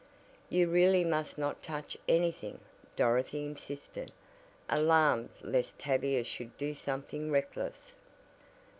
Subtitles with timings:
[0.49, 2.59] "You really must not touch anything,"
[2.95, 4.11] Dorothy insisted,
[4.67, 7.99] alarmed lest Tavia should do something reckless.